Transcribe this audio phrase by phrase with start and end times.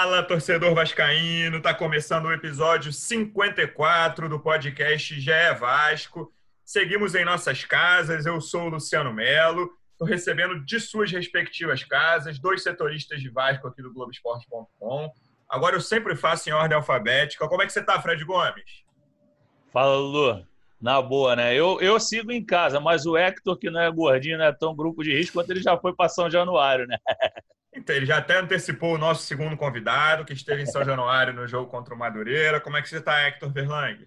[0.00, 1.60] Fala, torcedor vascaíno!
[1.60, 6.32] Tá começando o episódio 54 do podcast GE Vasco.
[6.64, 8.24] Seguimos em nossas casas.
[8.24, 9.68] Eu sou o Luciano Melo.
[9.90, 15.12] Estou recebendo de suas respectivas casas dois setoristas de Vasco aqui do Globoesporte.com.
[15.48, 17.48] Agora eu sempre faço em ordem alfabética.
[17.48, 18.84] Como é que você tá, Fred Gomes?
[19.72, 20.46] Fala, Lulu.
[20.80, 21.56] Na boa, né?
[21.56, 24.76] Eu, eu sigo em casa, mas o Hector, que não é gordinho, não é tão
[24.76, 26.98] grupo de risco quanto ele já foi para São Januário, né?
[27.78, 31.46] Então, ele já até antecipou o nosso segundo convidado, que esteve em São Januário no
[31.46, 32.60] jogo contra o Madureira.
[32.60, 34.04] Como é que você está, Hector Verlang?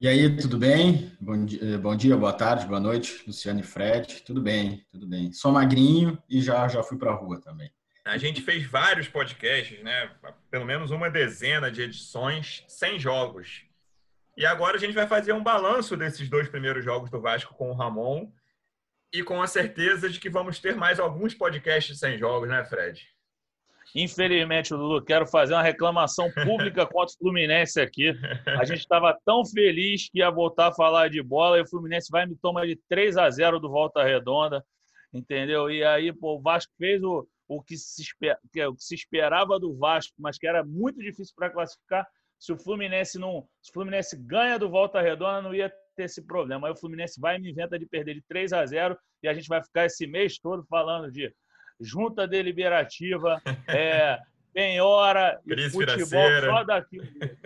[0.00, 1.16] E aí, tudo bem?
[1.20, 4.22] Bom dia, eh, bom dia, boa tarde, boa noite, Luciano e Fred.
[4.22, 5.32] Tudo bem, tudo bem.
[5.32, 7.70] Sou magrinho e já, já fui para a rua também.
[8.04, 10.10] A gente fez vários podcasts, né?
[10.50, 13.62] Pelo menos uma dezena de edições, sem jogos.
[14.36, 17.70] E agora a gente vai fazer um balanço desses dois primeiros jogos do Vasco com
[17.70, 18.28] o Ramon
[19.12, 23.06] e com a certeza de que vamos ter mais alguns podcasts sem jogos, né, Fred?
[23.94, 28.14] Infelizmente, Lulu, quero fazer uma reclamação pública contra o Fluminense aqui.
[28.58, 32.08] A gente estava tão feliz que ia voltar a falar de bola e o Fluminense
[32.10, 34.64] vai me tomar de 3 a 0 do Volta Redonda,
[35.12, 35.70] entendeu?
[35.70, 39.60] E aí, pô, o Vasco fez o, o, que se esper, o que se esperava
[39.60, 42.06] do Vasco, mas que era muito difícil para classificar.
[42.38, 46.22] Se o Fluminense não, se o Fluminense ganha do Volta Redonda, não ia ter esse
[46.22, 46.66] problema.
[46.66, 49.34] Aí o Fluminense vai e me inventa de perder de 3 a 0 e a
[49.34, 51.32] gente vai ficar esse mês todo falando de
[51.80, 54.18] junta deliberativa, é,
[54.52, 56.46] penhora e futebol financeira.
[56.46, 56.98] só daqui.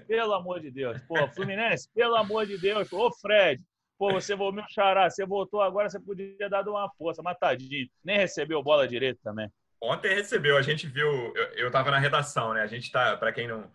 [0.06, 1.00] Pelo amor de Deus.
[1.02, 2.92] Pô, Fluminense, pelo amor de Deus.
[2.92, 3.62] Ô, Fred,
[3.98, 7.88] pô, você voltou, meu xará, você voltou agora, você podia dado uma força, matadinho.
[8.04, 9.50] Nem recebeu bola direito também.
[9.80, 11.06] Ontem recebeu, a gente viu,
[11.54, 12.62] eu estava na redação, né?
[12.62, 13.70] A gente está, para quem não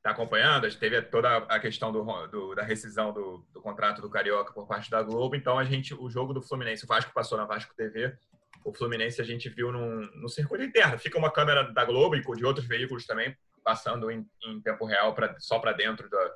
[0.00, 4.00] está acompanhando, a gente teve toda a questão do, do- da rescisão do, do contrato
[4.00, 7.12] do Carioca por parte da Globo, então a gente, o jogo do Fluminense, o Vasco
[7.12, 8.16] passou na Vasco TV,
[8.64, 12.22] o Fluminense a gente viu num, no circuito interno, fica uma câmera da Globo e
[12.22, 16.34] de outros veículos também, passando em, em tempo real pra, só para dentro da,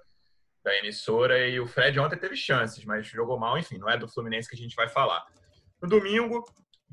[0.63, 4.07] da emissora, e o Fred ontem teve chances, mas jogou mal, enfim, não é do
[4.09, 5.25] Fluminense que a gente vai falar.
[5.81, 6.45] No domingo,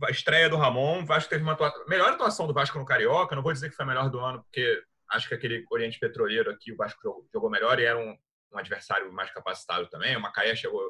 [0.04, 3.36] a estreia do Ramon, o Vasco teve uma atua- melhor atuação do Vasco no Carioca,
[3.36, 4.81] não vou dizer que foi a melhor do ano, porque
[5.12, 8.18] acho que aquele Oriente Petroleiro aqui o Vasco jogou, jogou melhor e era um,
[8.54, 10.16] um adversário mais capacitado também.
[10.16, 10.82] O Macaé chegou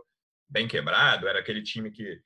[0.49, 2.21] bem quebrado, era aquele time que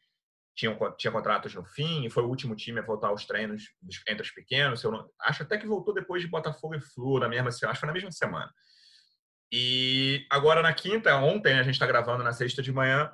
[0.55, 3.63] tinha, tinha contratos no fim e foi o último time a voltar aos treinos
[4.07, 4.83] entre os pequenos.
[4.83, 7.87] Não- acho até que voltou depois de Botafogo e Flu, na mesma, acho que foi
[7.87, 8.51] na mesma semana.
[9.51, 13.11] E agora na quinta, ontem, a gente está gravando na sexta de manhã,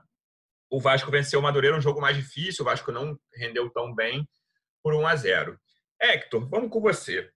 [0.69, 4.27] o Vasco venceu o Madureira, um jogo mais difícil, o Vasco não rendeu tão bem
[4.81, 5.59] por 1 a 0.
[6.01, 7.29] Hector, vamos com você.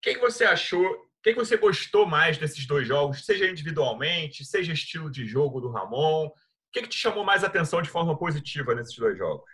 [0.00, 0.84] Que, que você achou?
[0.84, 5.60] O que, que você gostou mais desses dois jogos, seja individualmente, seja estilo de jogo
[5.60, 6.26] do Ramon?
[6.26, 6.32] O
[6.72, 9.50] que, que te chamou mais atenção de forma positiva nesses dois jogos?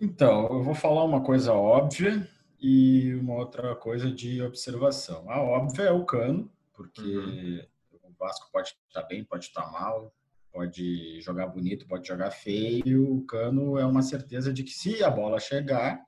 [0.00, 2.28] Então, eu vou falar uma coisa óbvia
[2.60, 5.30] e uma outra coisa de observação.
[5.30, 7.66] A óbvia é o cano, porque Uhum.
[8.02, 10.14] o Vasco pode estar bem, pode estar mal,
[10.52, 13.16] pode jogar bonito, pode jogar feio.
[13.16, 16.04] O cano é uma certeza de que se a bola chegar,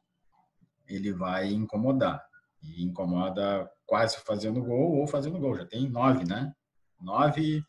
[0.87, 2.26] ele vai incomodar.
[2.67, 5.57] E incomoda quase fazendo gol ou fazendo gol.
[5.57, 6.53] Já tem nove, né?
[7.01, 7.63] Nove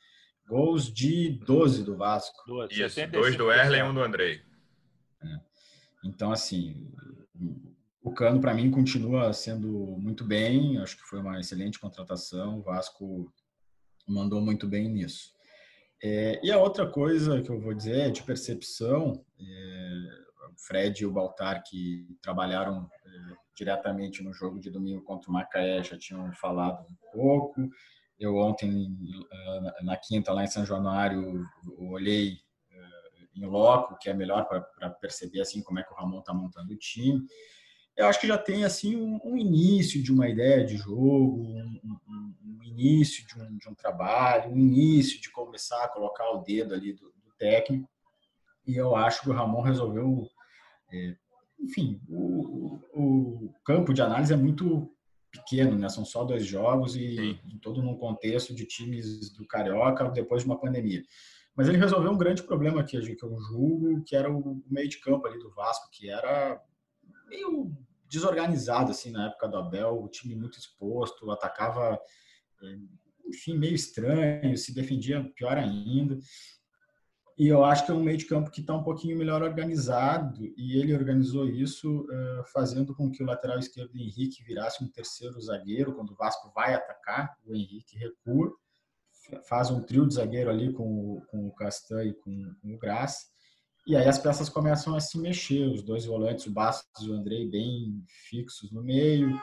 [0.48, 2.38] gols de 12 do Vasco.
[2.48, 4.42] Dois, Isso, dois do Erlen e um do Andrei.
[6.04, 6.90] Então, assim,
[8.02, 9.68] o Cano, para mim, continua sendo
[10.00, 10.78] muito bem.
[10.78, 12.60] Acho que foi uma excelente contratação.
[12.60, 13.32] O Vasco
[14.08, 15.36] mandou muito bem nisso.
[16.02, 19.26] É, e a outra coisa que eu vou dizer é de percepção.
[19.40, 20.27] É,
[20.58, 25.84] Fred e o Baltar, que trabalharam é, diretamente no jogo de domingo contra o Macaé,
[25.84, 27.70] já tinham falado um pouco.
[28.20, 28.98] Eu ontem,
[29.32, 31.46] eh, na quinta, lá em São Januário,
[31.78, 32.40] olhei
[33.38, 36.74] em loco, que é melhor para perceber assim como é que o Ramon está montando
[36.74, 37.26] o time.
[37.96, 42.36] Eu acho que já tem assim um, início de uma ideia de jogo, um, um,
[42.46, 46.74] um início de um, de um, trabalho, um início de começar a colocar o dedo
[46.74, 47.90] ali do, do técnico.
[48.66, 50.28] E eu acho que o Ramon resolveu,
[50.92, 51.16] é,
[51.60, 54.92] enfim, o, o, campo de análise é muito
[55.32, 55.90] pequeno, né?
[55.90, 60.50] São só dois jogos e, e todo num contexto de times do Carioca depois de
[60.50, 61.04] uma pandemia.
[61.56, 65.00] Mas ele resolveu um grande problema que, que eu julgo, que era o meio de
[65.00, 66.62] campo ali do Vasco, que era
[67.28, 67.76] meio
[68.08, 72.00] desorganizado assim na época do Abel, o time muito exposto, atacava
[73.26, 76.18] enfim, meio estranho, se defendia pior ainda.
[77.38, 80.44] E eu acho que é um meio de campo que está um pouquinho melhor organizado,
[80.58, 85.40] e ele organizou isso uh, fazendo com que o lateral esquerdo Henrique virasse um terceiro
[85.40, 88.52] zagueiro quando o Vasco vai atacar, o Henrique recua,
[89.48, 93.28] faz um trio de zagueiro ali com com o Castan e com, com o Graça,
[93.88, 97.14] e aí as peças começam a se mexer, os dois volantes, o Bastos e o
[97.14, 99.40] Andrei, bem fixos no meio,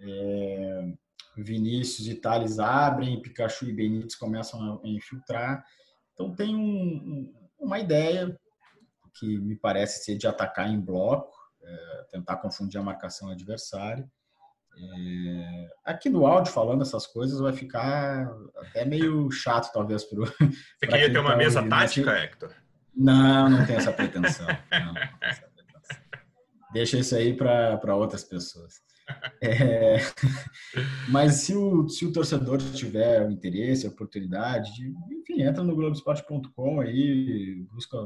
[0.00, 0.92] é,
[1.36, 5.64] Vinícius e Thales abrem, Pikachu e Benítez começam a infiltrar,
[6.16, 8.34] então tem um, uma ideia
[9.18, 14.10] que me parece ser de atacar em bloco, é, tentar confundir a marcação adversária.
[14.78, 20.86] É, aqui no áudio falando essas coisas vai ficar até meio chato talvez para Você
[20.86, 22.52] queria ter uma tá mesa tática, Hector?
[22.94, 24.46] Não, não tem essa pretensão.
[24.70, 25.55] Não, não essa pretensão.
[26.76, 28.84] Deixa isso aí para outras pessoas.
[29.40, 29.98] É,
[31.08, 36.80] mas se o, se o torcedor tiver o interesse, a oportunidade, enfim, entra no Globoesporte.com
[36.80, 37.96] aí, busca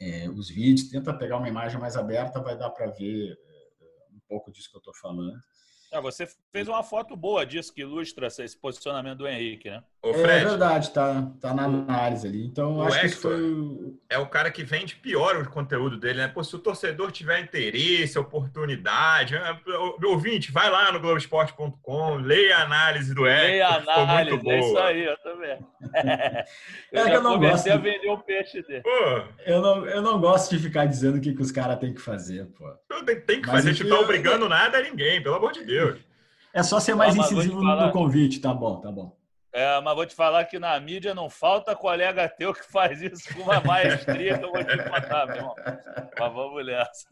[0.00, 4.20] é, os vídeos, tenta pegar uma imagem mais aberta, vai dar para ver é, um
[4.28, 5.36] pouco disso que eu estou falando.
[5.92, 9.82] Ah, você fez uma foto boa disso que ilustra esse posicionamento do Henrique, né?
[10.00, 12.46] Ô, Fred, é verdade, tá, tá na análise ali.
[12.46, 13.94] Então, acho Hector que foi.
[14.08, 16.28] É o cara que vende pior o conteúdo dele, né?
[16.28, 19.58] Pô, se o torcedor tiver interesse, oportunidade, né?
[19.98, 23.48] meu ouvinte, vai lá no Globoesporte.com, leia a análise do Hector.
[23.48, 24.54] Leia a análise, muito boa.
[24.54, 25.58] é isso aí, eu também.
[26.92, 27.68] eu é que eu não gosto.
[27.68, 28.82] a vender o peixe dele.
[28.82, 31.92] Pô, eu, não, eu não gosto de ficar dizendo o que, que os caras têm
[31.92, 32.70] que fazer, pô.
[33.04, 35.50] Tem, tem que Mas fazer, a gente não tá obrigando nada a ninguém, pelo amor
[35.50, 35.98] de Deus.
[36.54, 39.17] É só ser mais incisivo no convite, tá bom, tá bom.
[39.52, 43.34] É, mas vou te falar que na mídia não falta colega teu que faz isso
[43.34, 45.54] com uma maestria que eu vou te contar, meu irmão.
[46.18, 47.08] Mas vamos nessa.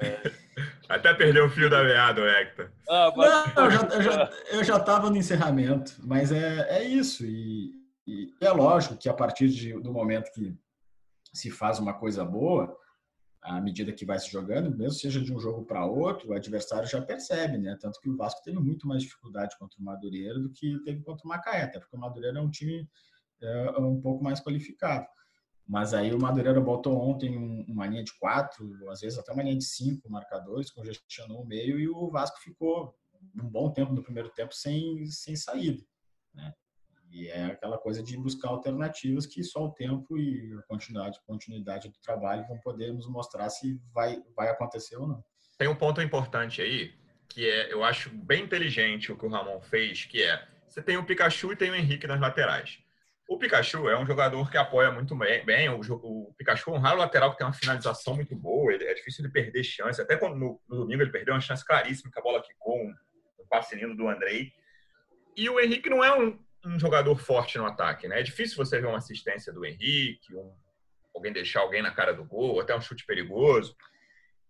[0.00, 0.46] É.
[0.88, 2.70] Até perdeu o fio da meada, Hector.
[2.88, 3.54] Ah, mas...
[3.54, 7.24] Não, eu já, eu, já, eu já tava no encerramento, mas é, é isso.
[7.24, 7.72] E,
[8.06, 10.56] e é lógico que a partir de, do momento que
[11.34, 12.74] se faz uma coisa boa,
[13.46, 16.88] à medida que vai se jogando, mesmo seja de um jogo para outro, o adversário
[16.88, 17.76] já percebe, né?
[17.80, 21.24] Tanto que o Vasco teve muito mais dificuldade contra o Madureira do que teve contra
[21.24, 22.88] o Macaé, até porque o Madureira é um time
[23.40, 25.06] é, um pouco mais qualificado.
[25.66, 27.36] Mas aí o Madureira botou ontem
[27.68, 31.78] uma linha de quatro, às vezes até uma linha de cinco marcadores, congestionou o meio
[31.78, 32.96] e o Vasco ficou
[33.34, 35.82] um bom tempo no primeiro tempo sem, sem saída.
[36.34, 36.52] Né?
[37.10, 41.88] E é aquela coisa de buscar alternativas que só o tempo e a continuidade, continuidade
[41.88, 45.24] do trabalho vão poder nos mostrar se vai, vai acontecer ou não.
[45.58, 46.92] Tem um ponto importante aí,
[47.28, 50.96] que é, eu acho bem inteligente o que o Ramon fez, que é, você tem
[50.96, 52.78] o Pikachu e tem o Henrique nas laterais.
[53.28, 55.68] O Pikachu é um jogador que apoia muito bem.
[55.68, 58.72] O, o Pikachu é um raro lateral que tem uma finalização muito boa.
[58.72, 60.00] Ele, é difícil de perder chance.
[60.00, 62.94] Até quando no, no, domingo ele perdeu uma chance claríssima que a bola quicou, um,
[63.40, 64.52] um passe lindo do Andrei.
[65.36, 68.20] E o Henrique não é um, um jogador forte no ataque, né?
[68.20, 70.52] É difícil você ver uma assistência do Henrique, um,
[71.14, 73.76] alguém deixar alguém na cara do gol, até um chute perigoso.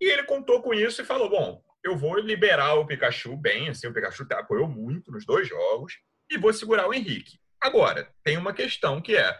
[0.01, 3.87] E ele contou com isso e falou: bom, eu vou liberar o Pikachu bem, assim,
[3.87, 5.99] o Pikachu apoiou muito nos dois jogos
[6.31, 7.39] e vou segurar o Henrique.
[7.61, 9.39] Agora, tem uma questão que é,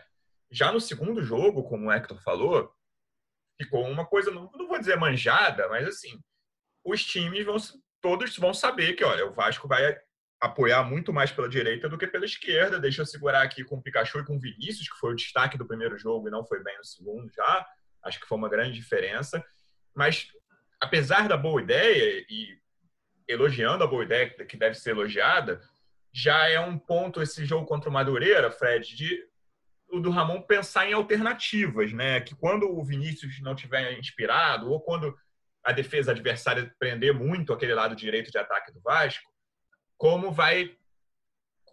[0.51, 2.71] já no segundo jogo, como o Hector falou,
[3.61, 6.21] ficou uma coisa, não, não vou dizer manjada, mas assim,
[6.85, 7.57] os times vão
[8.01, 9.99] todos vão saber que, olha, o Vasco vai
[10.47, 12.81] apoiar muito mais pela direita do que pela esquerda.
[12.81, 15.59] Deixa eu segurar aqui com o Pikachu e com o Vinícius, que foi o destaque
[15.59, 17.67] do primeiro jogo e não foi bem no segundo já.
[18.03, 19.45] Acho que foi uma grande diferença.
[19.95, 20.29] Mas,
[20.81, 22.59] apesar da boa ideia e
[23.29, 25.61] elogiando a boa ideia que deve ser elogiada,
[26.13, 29.23] já é um ponto esse jogo contra o Madureira, Fred, de
[29.89, 32.21] o do Ramon pensar em alternativas, né?
[32.21, 35.17] Que quando o Vinícius não tiver inspirado ou quando
[35.65, 39.31] a defesa adversária prender muito aquele lado direito de ataque do Vasco,
[39.97, 40.77] como vai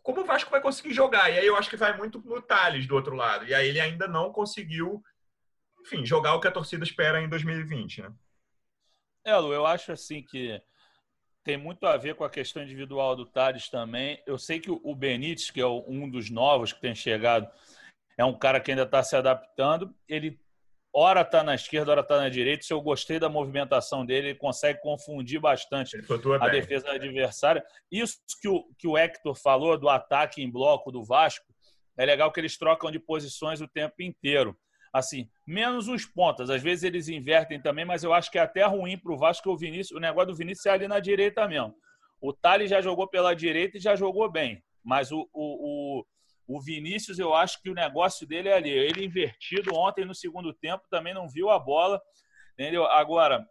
[0.03, 1.32] como o Vasco vai conseguir jogar.
[1.32, 3.46] E aí eu acho que vai muito no Thales do outro lado.
[3.46, 5.01] E aí ele ainda não conseguiu,
[5.82, 8.13] enfim, jogar o que a torcida espera em 2020, né?
[9.25, 10.62] É, Lu, eu acho assim que
[11.42, 14.22] tem muito a ver com a questão individual do Thales também.
[14.27, 17.50] Eu sei que o Benítez, que é um dos novos que tem chegado,
[18.18, 19.96] é um cara que ainda está se adaptando.
[20.06, 20.38] Ele
[20.93, 22.63] hora está na esquerda, hora está na direita.
[22.63, 26.62] Se eu gostei da movimentação dele, ele consegue confundir bastante a bem.
[26.62, 27.63] defesa adversária.
[27.91, 31.45] Isso que o, que o Hector falou do ataque em bloco do Vasco,
[31.97, 34.55] é legal que eles trocam de posições o tempo inteiro.
[34.93, 36.51] Assim, menos os pontas.
[36.51, 39.50] Às vezes eles invertem também, mas eu acho que é até ruim para o Vasco
[39.50, 39.97] o Vinícius.
[39.97, 41.73] O negócio do Vinícius é ali na direita mesmo.
[42.21, 44.63] O Thales já jogou pela direita e já jogou bem.
[44.83, 46.05] Mas o, o, o
[46.47, 48.69] o Vinícius, eu acho que o negócio dele é ali.
[48.69, 52.01] Ele invertido ontem no segundo tempo, também não viu a bola.
[52.53, 52.85] Entendeu?
[52.85, 53.45] Agora,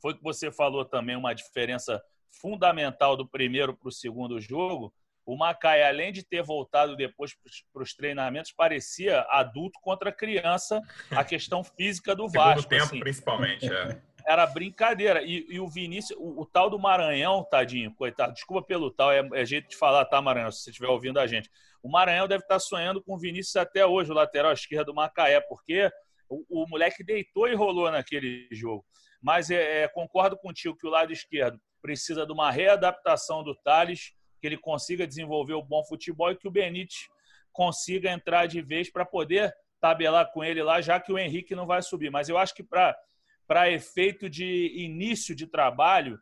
[0.00, 4.92] foi que você falou também, uma diferença fundamental do primeiro para o segundo jogo.
[5.26, 7.32] o Macaé, além de ter voltado depois
[7.72, 12.62] para os treinamentos, parecia adulto contra criança a questão física do Vasco.
[12.62, 13.00] Segundo tempo, assim.
[13.00, 13.72] principalmente.
[13.72, 14.00] É.
[14.26, 15.22] Era brincadeira.
[15.22, 19.26] E, e o Vinícius, o, o, tal do Maranhão, tadinho, coitado, desculpa pelo tal, é,
[19.34, 21.50] é, jeito de falar, tá, Maranhão, se você estiver ouvindo a gente.
[21.82, 25.40] O Maranhão deve estar sonhando com o Vinícius até hoje, o lateral esquerdo do Macaé,
[25.40, 25.90] porque
[26.28, 28.84] o, o moleque deitou e rolou naquele jogo.
[29.22, 34.12] Mas é, é, concordo contigo que o lado esquerdo precisa de uma readaptação do Thales,
[34.40, 37.08] que ele consiga desenvolver o bom futebol e que o Benítez
[37.52, 41.66] consiga entrar de vez para poder tabelar com ele lá, já que o Henrique não
[41.66, 42.10] vai subir.
[42.10, 46.18] Mas eu acho que para efeito de início de trabalho,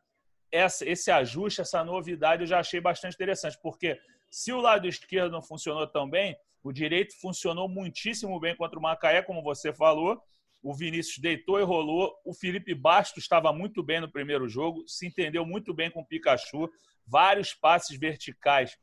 [0.50, 3.98] essa, esse ajuste, essa novidade eu já achei bastante interessante, porque
[4.30, 8.82] se o lado esquerdo não funcionou tão bem, o direito funcionou muitíssimo bem contra o
[8.82, 10.20] Macaé, como você falou.
[10.62, 12.14] O Vinícius deitou e rolou.
[12.24, 16.06] O Felipe Bastos estava muito bem no primeiro jogo, se entendeu muito bem com o
[16.06, 16.68] Pikachu.
[17.06, 18.76] Vários passes verticais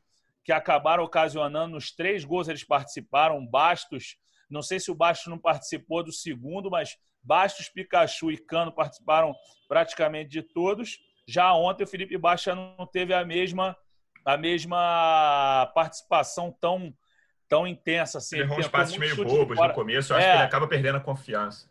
[0.44, 3.46] que acabaram ocasionando nos três gols eles participaram.
[3.46, 4.16] Bastos,
[4.48, 9.34] não sei se o Bastos não participou do segundo, mas Bastos, Pikachu e Cano participaram
[9.68, 10.98] praticamente de todos.
[11.26, 13.76] Já ontem o Felipe Bastos não teve a mesma
[14.26, 16.92] a mesma participação tão
[17.48, 18.36] tão intensa assim.
[18.36, 20.96] Ele errou uns passes meio bobos no começo, eu acho é, que ele acaba perdendo
[20.96, 21.68] a confiança.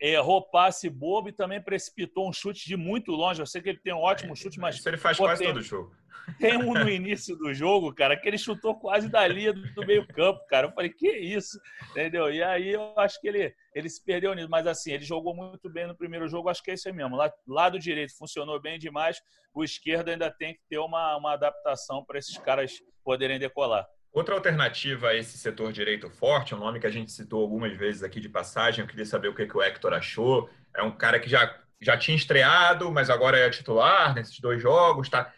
[0.00, 3.42] Errou passe bobo e também precipitou um chute de muito longe.
[3.42, 4.76] Eu sei que ele tem um ótimo é, chute, mas.
[4.76, 5.92] Isso ele faz pô, quase tem, todo jogo.
[6.38, 10.44] Tem um no início do jogo, cara, que ele chutou quase da linha do meio-campo,
[10.46, 10.68] cara.
[10.68, 11.60] Eu falei, que isso?
[11.90, 12.32] Entendeu?
[12.32, 14.48] E aí eu acho que ele, ele se perdeu nisso.
[14.48, 17.16] Mas assim, ele jogou muito bem no primeiro jogo, acho que é isso aí mesmo.
[17.16, 19.20] Lá, lado direito funcionou bem demais,
[19.54, 23.86] o esquerdo ainda tem que ter uma, uma adaptação para esses caras poderem decolar.
[24.12, 28.02] Outra alternativa a esse setor direito forte, um nome que a gente citou algumas vezes
[28.02, 30.48] aqui de passagem, eu queria saber o que, que o Hector achou.
[30.74, 35.08] É um cara que já, já tinha estreado, mas agora é titular nesses dois jogos,
[35.08, 35.32] tá,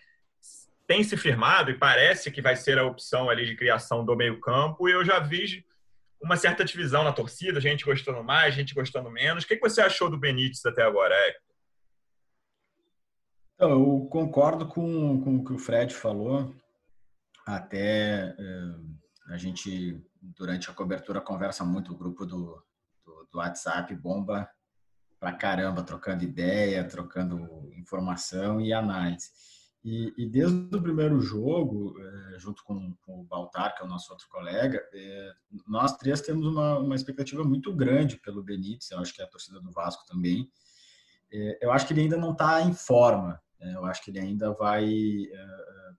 [0.87, 4.89] tem se firmado e parece que vai ser a opção ali de criação do meio-campo.
[4.89, 5.65] E eu já vi
[6.23, 9.45] uma certa divisão na torcida, gente gostando mais, gente gostando menos.
[9.45, 11.51] O que, que você achou do Benítez até agora, Hector?
[13.57, 16.55] Então, eu concordo com, com o que o Fred falou
[17.57, 18.75] até eh,
[19.27, 22.63] a gente, durante a cobertura, conversa muito, o grupo do,
[23.05, 24.49] do, do WhatsApp bomba
[25.19, 29.31] pra caramba, trocando ideia, trocando informação e análise.
[29.83, 34.13] E, e, desde o primeiro jogo, eh, junto com, o Baltar, que é o nosso
[34.13, 35.33] outro colega, eh,
[35.67, 39.29] nós três temos uma, uma expectativa muito grande pelo Benítez, eu acho que é a
[39.29, 40.51] torcida do Vasco também.
[41.63, 43.75] eu acho que ele ainda não está em forma, né?
[43.75, 44.85] eu acho que ele ainda vai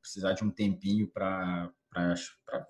[0.01, 1.72] precisar de um tempinho para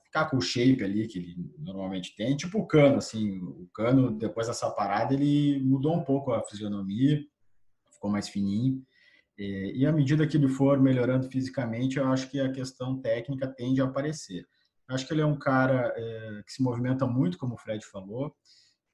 [0.03, 4.11] ficar com o shape ali que ele normalmente tem, tipo o Cano, assim, o Cano
[4.11, 7.23] depois dessa parada ele mudou um pouco a fisionomia,
[7.91, 8.83] ficou mais fininho,
[9.37, 13.81] e à medida que ele for melhorando fisicamente, eu acho que a questão técnica tende
[13.81, 14.45] a aparecer.
[14.87, 18.35] Acho que ele é um cara é, que se movimenta muito, como o Fred falou,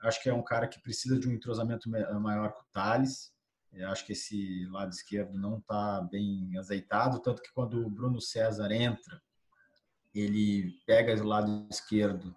[0.04, 3.34] acho que é um cara que precisa de um entrosamento maior com o Thales,
[3.74, 8.20] eu acho que esse lado esquerdo não está bem azeitado, tanto que quando o Bruno
[8.20, 9.22] César entra,
[10.14, 12.36] ele pega o lado esquerdo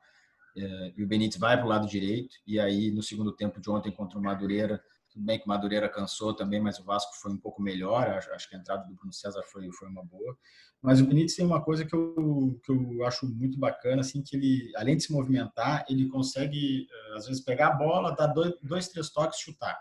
[0.57, 2.37] é, e o Benítez vai para o lado direito.
[2.47, 5.89] E aí, no segundo tempo de ontem contra o Madureira, tudo bem que o Madureira
[5.89, 8.09] cansou também, mas o Vasco foi um pouco melhor.
[8.09, 10.37] Acho, acho que a entrada do Bruno César foi, foi uma boa.
[10.83, 14.37] Mas o Benítez tem uma coisa que eu, que eu acho muito bacana, assim, que
[14.37, 18.55] ele, além de se movimentar, ele consegue, eh, às vezes, pegar a bola, dar dois,
[18.63, 19.79] dois três toques e chutar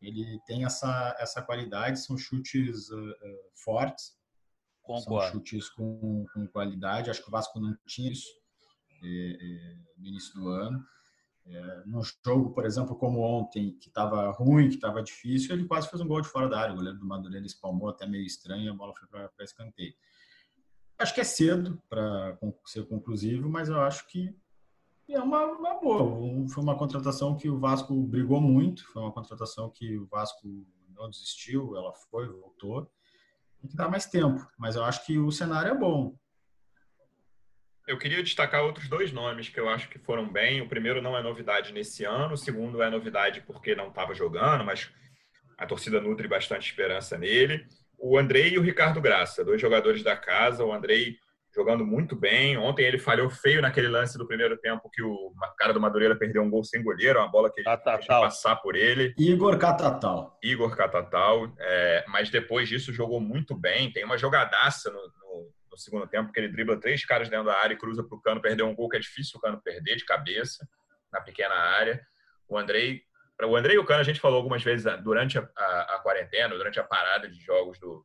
[0.00, 4.18] ele tem essa, essa qualidade, são chutes uh, uh, fortes,
[4.82, 5.30] Concordo.
[5.30, 7.10] são chutes com, com, qualidade.
[7.10, 8.28] Acho que o Vasco não tinha isso
[9.04, 10.84] é, no início do ano.
[11.46, 15.88] É, num jogo, por exemplo, como ontem, que estava ruim, que estava difícil, ele quase
[15.88, 16.72] fez um gol de fora da área.
[16.72, 19.94] O goleiro do Madureira espalmou até meio estranho e a bola foi para escanteio.
[20.98, 24.36] Acho que é cedo para ser conclusivo, mas eu acho que
[25.14, 26.48] é uma, uma boa.
[26.48, 31.08] Foi uma contratação que o Vasco brigou muito, foi uma contratação que o Vasco não
[31.08, 32.90] desistiu, ela foi, voltou.
[33.60, 36.16] Tem que dar mais tempo, mas eu acho que o cenário é bom.
[37.86, 40.60] Eu queria destacar outros dois nomes que eu acho que foram bem.
[40.60, 44.64] O primeiro não é novidade nesse ano, o segundo é novidade porque não estava jogando,
[44.64, 44.90] mas
[45.58, 47.66] a torcida nutre bastante esperança nele.
[47.98, 50.64] O Andrei e o Ricardo Graça, dois jogadores da casa.
[50.64, 51.18] O Andrei
[51.54, 52.56] jogando muito bem.
[52.56, 56.42] Ontem ele falhou feio naquele lance do primeiro tempo que o cara do Madureira perdeu
[56.42, 59.14] um gol sem goleiro, uma bola que ele deixou passar por ele.
[59.18, 60.38] Igor Catatal.
[60.42, 61.52] Igor Catatal.
[61.58, 63.92] É, mas depois disso jogou muito bem.
[63.92, 67.56] Tem uma jogadaça no, no, no, segundo tempo que ele dribla três caras dentro da
[67.56, 69.96] área e cruza para o Cano perdeu um gol que é difícil o Cano perder
[69.96, 70.66] de cabeça
[71.12, 72.00] na pequena área.
[72.48, 73.02] O Andrei...
[73.42, 76.54] O Andrei e o Cano a gente falou algumas vezes durante a, a, a quarentena,
[76.54, 78.04] durante a parada de jogos do,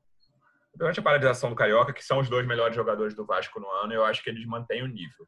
[0.75, 3.94] durante a paralisação do Carioca, que são os dois melhores jogadores do Vasco no ano,
[3.94, 5.27] eu acho que eles mantêm o nível.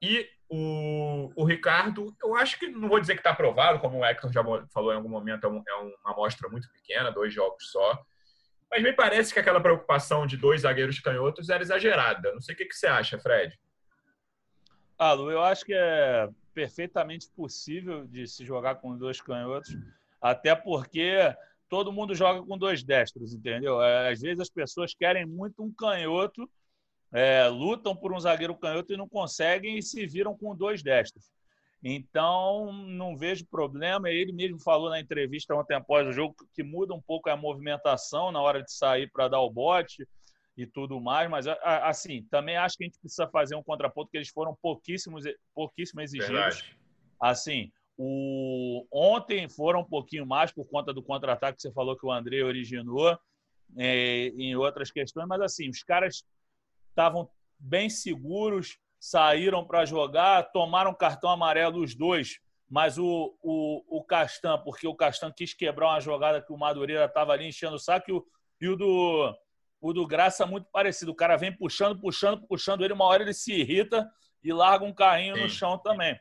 [0.00, 4.04] E o, o Ricardo, eu acho que, não vou dizer que está aprovado, como o
[4.04, 7.70] Hector já falou em algum momento, é, um, é uma amostra muito pequena, dois jogos
[7.70, 8.02] só.
[8.70, 12.32] Mas me parece que aquela preocupação de dois zagueiros canhotos era exagerada.
[12.32, 13.56] Não sei o que, que você acha, Fred.
[14.98, 19.76] Ah, Lu, eu acho que é perfeitamente possível de se jogar com dois canhotos,
[20.20, 21.34] até porque
[21.72, 23.80] todo mundo joga com dois destros, entendeu?
[23.80, 26.46] É, às vezes as pessoas querem muito um canhoto,
[27.10, 31.30] é, lutam por um zagueiro canhoto e não conseguem e se viram com dois destros.
[31.82, 34.10] Então, não vejo problema.
[34.10, 38.30] Ele mesmo falou na entrevista ontem após o jogo que muda um pouco a movimentação
[38.30, 40.06] na hora de sair para dar o bote
[40.54, 44.18] e tudo mais, mas assim, também acho que a gente precisa fazer um contraponto que
[44.18, 45.24] eles foram pouquíssimos,
[45.54, 46.34] pouquíssimo exigidos.
[46.34, 46.76] Verdade.
[47.18, 48.86] Assim, o...
[48.90, 52.42] ontem foram um pouquinho mais por conta do contra-ataque que você falou que o André
[52.42, 53.18] originou
[53.76, 56.24] é, em outras questões, mas assim, os caras
[56.88, 64.04] estavam bem seguros, saíram para jogar, tomaram cartão amarelo os dois, mas o, o, o
[64.04, 67.78] Castan, porque o Castan quis quebrar uma jogada que o Madureira estava ali enchendo o
[67.78, 68.26] saco e o,
[68.60, 69.34] e o do
[69.82, 71.10] o do Graça é muito parecido.
[71.10, 74.08] O cara vem puxando, puxando, puxando ele, uma hora ele se irrita
[74.42, 75.42] e larga um carrinho Sim.
[75.42, 76.18] no chão também.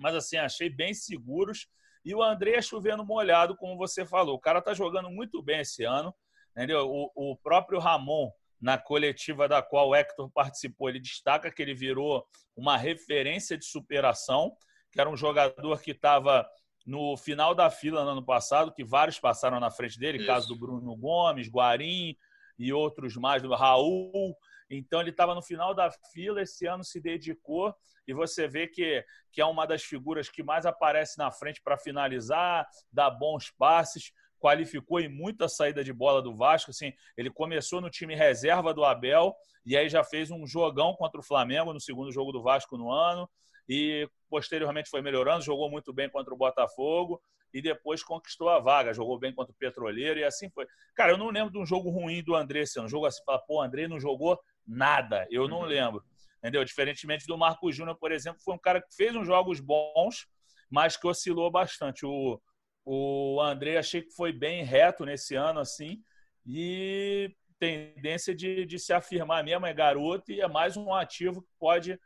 [0.00, 1.68] Mas assim, achei bem seguros.
[2.04, 4.34] E o André é chovendo molhado, como você falou.
[4.36, 6.14] O cara tá jogando muito bem esse ano.
[6.56, 6.90] Entendeu?
[6.90, 8.30] O, o próprio Ramon,
[8.60, 12.26] na coletiva da qual o Hector participou, ele destaca que ele virou
[12.56, 14.56] uma referência de superação,
[14.90, 16.48] que era um jogador que estava
[16.86, 20.26] no final da fila no ano passado, que vários passaram na frente dele, Isso.
[20.26, 22.16] caso do Bruno Gomes, Guarim,
[22.58, 24.36] e outros mais, do Raul.
[24.70, 27.74] Então ele estava no final da fila, esse ano se dedicou
[28.06, 31.76] e você vê que, que é uma das figuras que mais aparece na frente para
[31.76, 36.70] finalizar, dá bons passes, qualificou em muita saída de bola do Vasco.
[36.70, 39.34] Assim, ele começou no time reserva do Abel
[39.66, 42.90] e aí já fez um jogão contra o Flamengo no segundo jogo do Vasco no
[42.90, 43.28] ano
[43.68, 47.20] e posteriormente foi melhorando, jogou muito bem contra o Botafogo
[47.52, 50.66] e depois conquistou a vaga, jogou bem contra o Petroleiro e assim foi.
[50.94, 53.88] Cara, eu não lembro de um jogo ruim do André, um jogo assim, pô, André
[53.88, 55.66] não jogou nada, eu não uhum.
[55.66, 56.04] lembro.
[56.38, 56.64] Entendeu?
[56.64, 60.26] Diferentemente do Marco Júnior, por exemplo, foi um cara que fez uns jogos bons,
[60.70, 62.06] mas que oscilou bastante.
[62.06, 62.40] O,
[62.84, 66.02] o André achei que foi bem reto nesse ano, assim,
[66.46, 71.52] e tendência de, de se afirmar mesmo, é garoto e é mais um ativo que
[71.58, 72.00] pode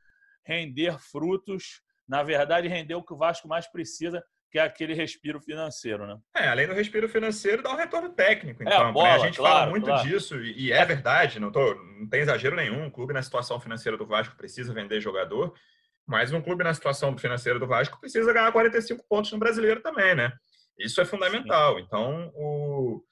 [0.45, 1.81] render frutos.
[2.09, 4.23] Na verdade, render o que o Vasco mais precisa,
[4.55, 6.17] que é aquele respiro financeiro, né?
[6.33, 8.63] É, além do respiro financeiro, dá um retorno técnico.
[8.63, 10.09] Então, é, a, então, bola, a gente claro, fala muito claro.
[10.09, 12.87] disso e é verdade, não, tô, não tem exagero nenhum.
[12.87, 15.53] O clube na situação financeira do Vasco precisa vender jogador,
[16.07, 20.15] mas um clube na situação financeira do Vasco precisa ganhar 45 pontos no brasileiro também,
[20.15, 20.33] né?
[20.79, 21.75] Isso é fundamental.
[21.75, 21.83] Sim.
[21.83, 23.03] Então, o,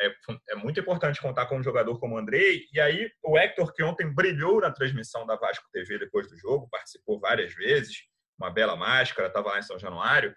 [0.00, 0.14] é,
[0.50, 2.66] é, muito importante contar com um jogador como o Andrei.
[2.72, 6.68] E aí, o Hector, que ontem brilhou na transmissão da Vasco TV depois do jogo,
[6.70, 8.04] participou várias vezes,
[8.38, 10.32] uma bela máscara, estava lá em São Januário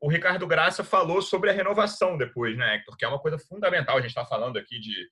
[0.00, 2.96] o Ricardo Graça falou sobre a renovação depois, né, Hector?
[2.96, 3.96] Que é uma coisa fundamental.
[3.96, 5.08] A gente está falando aqui de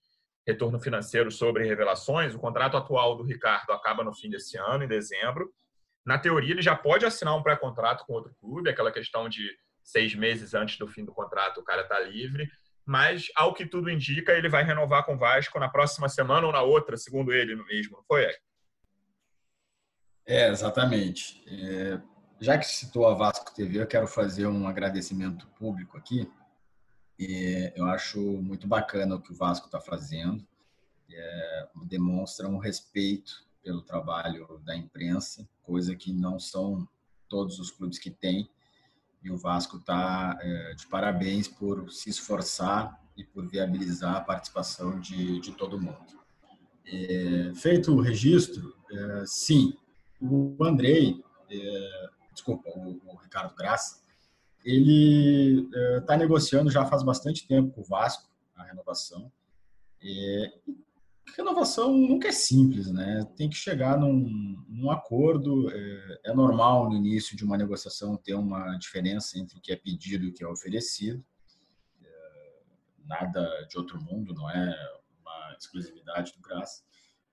[0.47, 2.35] retorno financeiro sobre revelações.
[2.35, 5.51] O contrato atual do Ricardo acaba no fim desse ano, em dezembro.
[6.05, 9.49] Na teoria, ele já pode assinar um pré-contrato com outro clube, aquela questão de
[9.83, 12.49] seis meses antes do fim do contrato o cara está livre.
[12.85, 16.53] Mas, ao que tudo indica, ele vai renovar com o Vasco na próxima semana ou
[16.53, 18.43] na outra, segundo ele mesmo, foi, Hector?
[20.27, 21.43] É, exatamente.
[21.49, 22.01] É,
[22.43, 26.29] já que citou a Vasco TV, eu quero fazer um agradecimento público aqui.
[27.17, 30.45] E eu acho muito bacana o que o Vasco está fazendo.
[31.09, 36.89] É, demonstra um respeito pelo trabalho da imprensa, coisa que não são
[37.29, 38.51] todos os clubes que têm.
[39.23, 44.99] E o Vasco está é, de parabéns por se esforçar e por viabilizar a participação
[44.99, 46.21] de, de todo mundo.
[46.85, 49.79] É, feito o registro, é, sim,
[50.21, 54.03] o Andrei é, desculpa, o, o Ricardo Graça,
[54.65, 55.69] ele
[55.99, 59.31] está eh, negociando já faz bastante tempo com o Vasco a renovação.
[60.01, 60.51] E,
[61.37, 63.25] renovação nunca é simples, né?
[63.37, 65.71] Tem que chegar num, num acordo.
[65.71, 69.77] É, é, normal no início de uma negociação ter uma diferença entre o que é
[69.77, 71.25] pedido e o que é oferecido.
[72.03, 72.63] É,
[73.05, 74.75] nada de outro mundo, não é
[75.21, 76.85] uma exclusividade do Graça.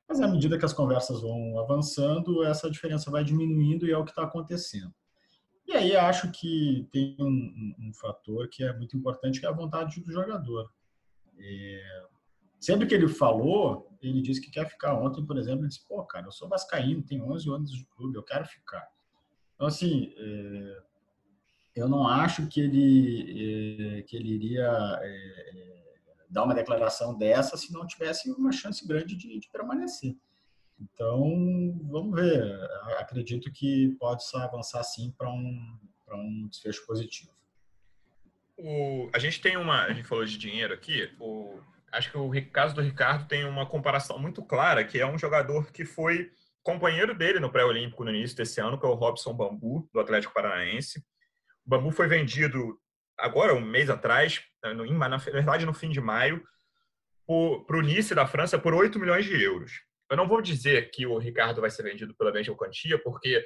[0.10, 4.04] Mas à medida que as conversas vão avançando, essa diferença vai diminuindo e é o
[4.04, 4.91] que está acontecendo.
[5.67, 9.54] E aí acho que tem um, um, fator que é muito importante, que é a
[9.54, 10.67] vontade do jogador.
[11.38, 12.04] É,
[12.60, 14.95] sempre que ele falou, ele disse que quer ficar.
[14.95, 18.17] Ontem, por exemplo, ele disse, pô, cara, eu sou vascaíno, tenho 11 anos de clube,
[18.17, 18.88] eu quero ficar.
[19.54, 20.82] Então, assim, é,
[21.76, 25.88] eu não acho que ele, é, que ele iria é,
[26.30, 30.15] dar uma declaração dessa se não tivesse uma chance grande de, de permanecer.
[30.80, 32.42] Então, vamos ver.
[32.98, 35.78] Acredito que pode avançar sim para um,
[36.12, 37.32] um desfecho positivo.
[38.58, 39.84] O, a gente tem uma.
[39.84, 41.12] A gente falou de dinheiro aqui.
[41.20, 41.60] O,
[41.92, 45.72] acho que o caso do Ricardo tem uma comparação muito clara, que é um jogador
[45.72, 49.89] que foi companheiro dele no pré-olímpico no início desse ano, que é o Robson Bambu,
[49.92, 51.00] do Atlético Paranaense.
[51.65, 52.80] O Bambu foi vendido
[53.18, 56.43] agora, um mês atrás, na verdade no fim de maio,
[57.67, 59.72] para o Nice da França por 8 milhões de euros.
[60.10, 63.45] Eu não vou dizer que o Ricardo vai ser vendido pela mesma quantia, porque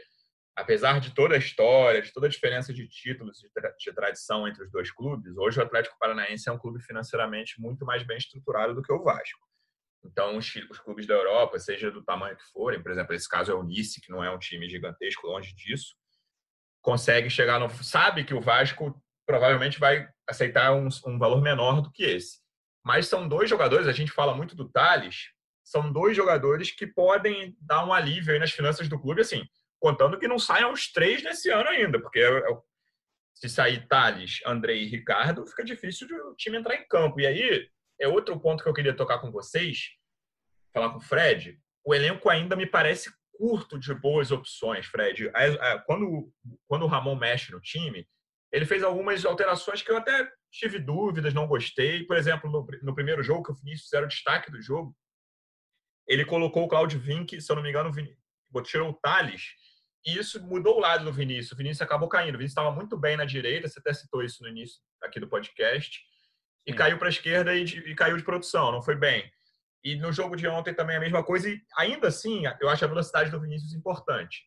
[0.56, 4.47] apesar de toda a história, de toda a diferença de títulos de, tra de, tradição
[4.47, 8.17] entre os dois clubes, hoje o Atlético Paranaense é um clube financeiramente muito mais bem
[8.17, 9.39] estruturado do que o Vasco.
[10.06, 13.52] Então, os, os clubes da Europa, seja do tamanho que forem, por exemplo, esse caso
[13.52, 15.95] é o Nice, que não é um time gigantesco, longe disso,
[16.82, 17.69] consegue chegar no.
[17.84, 22.40] Sabe que o Vasco provavelmente vai aceitar um, um valor menor do que esse.
[22.84, 25.30] Mas são dois jogadores, a gente fala muito do Thales,
[25.64, 29.44] são dois jogadores que podem dar um alívio nas finanças do clube, assim,
[29.80, 32.58] contando que não saiam os três nesse ano ainda, porque é, é,
[33.34, 37.20] se sair Thales, Andrei e Ricardo, fica difícil de o time entrar em campo.
[37.20, 39.90] E aí, é outro ponto que eu queria tocar com vocês,
[40.74, 41.58] falar com o Fred.
[41.86, 45.32] O elenco ainda me parece curto de boas opções, Fred.
[45.86, 46.32] Quando,
[46.68, 48.08] quando o Ramon mexe no time,
[48.54, 52.06] ele fez algumas alterações que eu até tive dúvidas, não gostei.
[52.06, 54.96] Por exemplo, no, no primeiro jogo, que o Vinícius era o destaque do jogo,
[56.08, 57.92] ele colocou o Claudio Vinck, se eu não me engano,
[58.63, 59.42] tirou o Thales,
[60.06, 61.54] e isso mudou o lado do Vinícius.
[61.54, 62.36] O Vinícius acabou caindo.
[62.36, 65.28] O Vinícius estava muito bem na direita, você até citou isso no início aqui do
[65.28, 66.00] podcast,
[66.68, 66.78] e Sim.
[66.78, 69.28] caiu para a esquerda e, e, caiu de produção, não foi bem.
[69.84, 72.88] E no jogo de ontem também a mesma coisa, e ainda assim, eu acho a
[72.88, 74.44] velocidade do Vinícius importante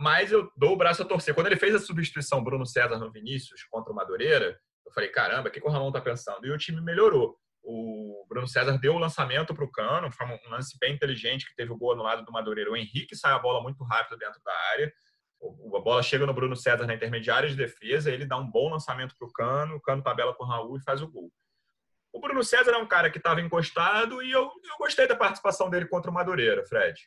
[0.00, 1.34] mas eu dou o braço a torcer.
[1.34, 5.50] Quando ele fez a substituição Bruno César no Vinícius contra o Madureira, eu falei, caramba,
[5.50, 6.46] o que, que o Ramon tá pensando?
[6.46, 7.36] E o time melhorou.
[7.62, 11.54] O Bruno César deu o lançamento para o Cano, foi um lance bem inteligente que
[11.54, 12.70] teve o gol no lado do Madureira.
[12.70, 14.90] O Henrique sai a bola muito rápido dentro da área.
[15.42, 19.14] A bola chega no Bruno César na intermediária de defesa, ele dá um bom lançamento
[19.18, 21.30] para o Cano, o Cano tabela com o Raul e faz o gol.
[22.10, 25.68] O Bruno César é um cara que estava encostado e eu, eu gostei da participação
[25.68, 26.98] dele contra o Madureira, Fred.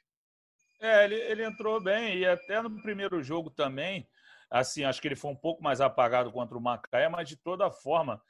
[0.84, 4.06] É, ele, ele entrou bem e até no primeiro jogo também,
[4.52, 7.72] assim, acho que ele foi um pouco mais apagado contra o Macaé, mas de toda
[7.72, 8.22] forma,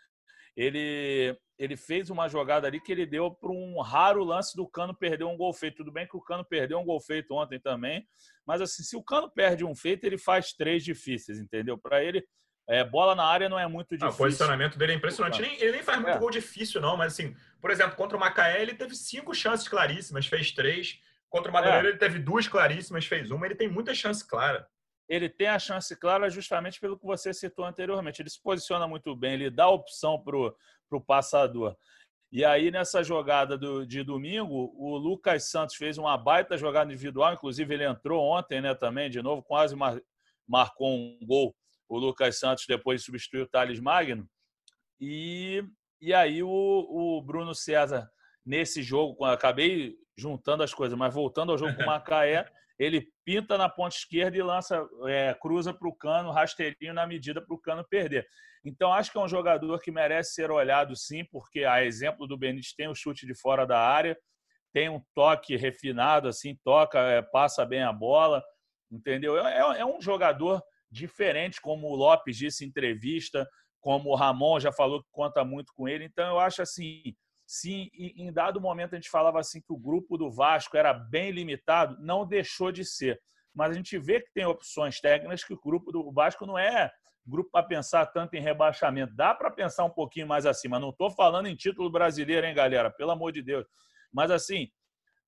[0.56, 4.94] ele, ele fez uma jogada ali que ele deu para um raro lance do Cano
[4.94, 5.78] perder um gol feito.
[5.78, 8.08] Tudo bem que o Cano perdeu um gol feito ontem também,
[8.46, 11.76] mas assim, se o Cano perde um feito, ele faz três difíceis, entendeu?
[11.76, 12.24] Para ele,
[12.70, 14.10] é, bola na área não é muito difícil.
[14.10, 15.42] Ah, o posicionamento dele é impressionante.
[15.42, 16.20] Ele nem, ele nem faz muito é.
[16.20, 20.28] gol difícil, não, mas assim, por exemplo, contra o Macaé, ele teve cinco chances claríssimas,
[20.28, 21.02] fez três.
[21.34, 21.90] Contra o Madureira, é.
[21.90, 23.48] ele teve duas claríssimas, fez uma.
[23.48, 24.68] Ele tem muita chance clara.
[25.10, 28.22] Ele tem a chance clara justamente pelo que você citou anteriormente.
[28.22, 31.76] Ele se posiciona muito bem, ele dá opção para o passador.
[32.32, 37.34] E aí, nessa jogada do, de domingo, o Lucas Santos fez uma baita jogada individual.
[37.34, 40.00] Inclusive, ele entrou ontem né, também, de novo, quase mar,
[40.48, 41.56] marcou um gol.
[41.90, 44.30] O Lucas Santos depois substituiu o Thales Magno.
[45.02, 45.64] E,
[46.00, 48.08] e aí, o, o Bruno César,
[48.46, 52.46] nesse jogo, acabei juntando as coisas, mas voltando ao jogo com o Macaé,
[52.78, 57.42] ele pinta na ponta esquerda e lança, é, cruza para o cano, rasteirinho na medida
[57.42, 58.28] para o cano perder.
[58.66, 62.38] Então, acho que é um jogador que merece ser olhado sim, porque, a exemplo do
[62.38, 64.18] Benítez, tem o chute de fora da área,
[64.74, 68.42] tem um toque refinado, assim, toca, é, passa bem a bola,
[68.92, 69.38] entendeu?
[69.38, 73.48] É, é, é um jogador diferente, como o Lopes disse em entrevista,
[73.82, 76.06] como o Ramon já falou que conta muito com ele.
[76.06, 77.14] Então, eu acho assim,
[77.46, 81.32] se em dado momento a gente falava assim que o grupo do Vasco era bem
[81.32, 83.20] limitado, não deixou de ser.
[83.54, 86.92] Mas a gente vê que tem opções técnicas que o grupo do Vasco não é
[87.26, 89.16] grupo para pensar tanto em rebaixamento.
[89.16, 90.80] Dá para pensar um pouquinho mais acima.
[90.80, 92.92] Não estou falando em título brasileiro, hein, galera?
[92.92, 93.66] Pelo amor de Deus.
[94.12, 94.70] Mas assim,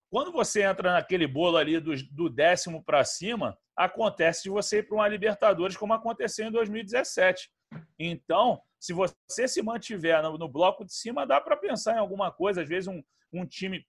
[0.10, 4.84] quando você entra naquele bolo ali do, do décimo para cima, acontece de você ir
[4.84, 7.50] para uma Libertadores, como aconteceu em 2017.
[8.00, 12.32] Então, se você se mantiver no, no bloco de cima, dá para pensar em alguma
[12.32, 12.62] coisa.
[12.62, 13.02] Às vezes, um,
[13.34, 13.84] um time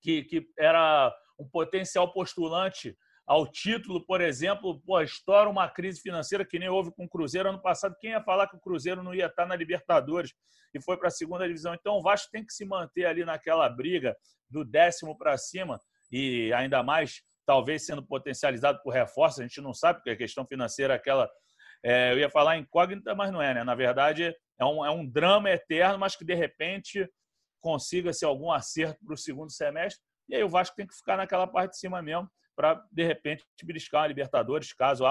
[0.00, 2.96] que, que era um potencial postulante
[3.26, 7.48] ao título, por exemplo, pô, estoura uma crise financeira que nem houve com o Cruzeiro
[7.48, 7.96] ano passado.
[7.98, 10.32] Quem ia falar que o Cruzeiro não ia estar na Libertadores
[10.72, 11.74] e foi para a segunda divisão?
[11.74, 14.14] Então, o Vasco tem que se manter ali naquela briga
[14.48, 15.80] do décimo para cima
[16.12, 19.40] e ainda mais, talvez sendo potencializado por reforços.
[19.40, 21.28] A gente não sabe, porque a questão financeira é aquela
[21.84, 23.62] é, eu ia falar incógnita, mas não é, né?
[23.62, 27.06] Na verdade, é um, é um drama eterno, mas que de repente
[27.60, 30.02] consiga ser algum acerto para o segundo semestre.
[30.28, 32.26] E aí o Vasco tem que ficar naquela parte de cima mesmo.
[32.56, 35.04] para, de repente, beliscar a Libertadores, caso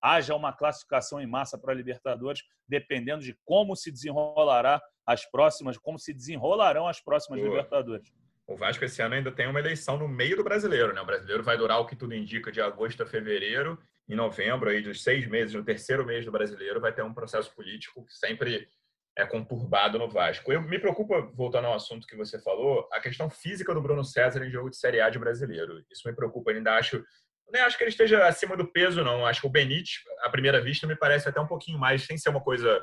[0.00, 5.76] haja uma classificação em massa para a Libertadores, dependendo de como se desenrolará as próximas,
[5.76, 7.50] como se desenrolarão as próximas Boa.
[7.50, 8.12] Libertadores.
[8.46, 11.00] O Vasco esse ano ainda tem uma eleição no meio do brasileiro, né?
[11.00, 13.78] O brasileiro vai durar o que tudo indica de agosto a fevereiro.
[14.08, 17.54] Em novembro, aí dos seis meses, no terceiro mês do brasileiro, vai ter um processo
[17.54, 18.68] político que sempre
[19.16, 20.52] é conturbado no Vasco.
[20.52, 24.44] Eu me preocupa, voltando ao assunto que você falou, a questão física do Bruno César
[24.44, 25.84] em jogo de Série A de brasileiro.
[25.90, 26.50] Isso me preocupa.
[26.50, 27.04] Ainda acho.
[27.50, 29.26] Nem acho que ele esteja acima do peso, não.
[29.26, 32.30] Acho que o Benítez, à primeira vista, me parece até um pouquinho mais, sem ser
[32.30, 32.82] uma coisa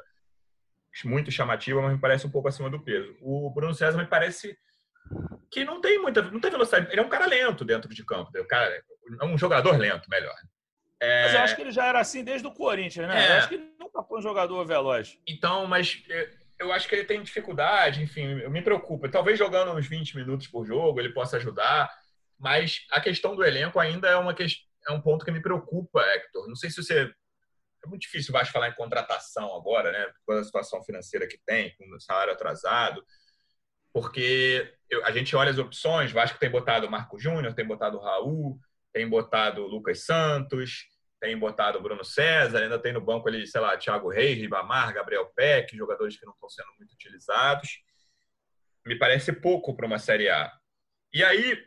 [1.04, 3.16] muito chamativa, mas me parece um pouco acima do peso.
[3.22, 4.56] O Bruno César me parece
[5.52, 6.92] que não tem muita não tem velocidade.
[6.92, 8.32] Ele é um cara lento dentro de campo.
[8.38, 8.84] O cara,
[9.20, 10.36] é um jogador lento, melhor.
[11.02, 11.24] É...
[11.24, 13.26] Mas eu acho que ele já era assim desde o Corinthians, né?
[13.26, 13.32] É...
[13.32, 15.18] Eu acho que ele nunca foi um jogador veloz.
[15.28, 16.04] Então, mas
[16.60, 19.10] eu acho que ele tem dificuldade, enfim, eu me preocupa.
[19.10, 21.90] Talvez jogando uns 20 minutos por jogo ele possa ajudar,
[22.38, 24.46] mas a questão do elenco ainda é, uma que...
[24.88, 26.48] é um ponto que me preocupa, Hector.
[26.48, 27.12] Não sei se você.
[27.82, 30.12] É muito difícil o falar em contratação agora, né?
[30.26, 33.02] Com a situação financeira que tem, com o salário atrasado
[33.94, 37.98] porque eu, a gente olha as opções, Vasco tem botado o Marco Júnior, tem botado
[37.98, 38.60] o Raul,
[38.94, 40.88] tem botado Lucas Santos,
[41.20, 45.26] tem botado Bruno César, ainda tem no banco ali, sei lá, Thiago Reis, Ribamar, Gabriel
[45.36, 47.82] Peck, jogadores que não estão sendo muito utilizados.
[48.86, 50.52] Me parece pouco para uma Série A.
[51.14, 51.66] E aí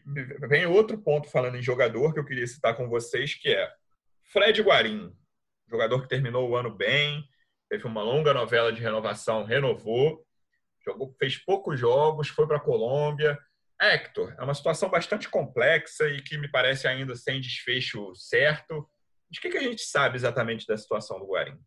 [0.49, 3.71] vem outro ponto falando em jogador que eu queria citar com vocês, que é
[4.33, 5.13] Fred Guarim,
[5.69, 7.29] jogador que terminou o ano bem,
[7.69, 10.25] teve uma longa novela de renovação, renovou,
[10.85, 13.39] jogou, fez poucos jogos, foi para a Colômbia.
[13.83, 18.89] Hector, é uma situação bastante complexa e que me parece ainda sem desfecho certo.
[19.31, 21.59] De que, que a gente sabe exatamente da situação do Guarim?